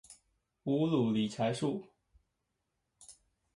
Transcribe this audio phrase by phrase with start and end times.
[0.63, 1.83] 無腦理財術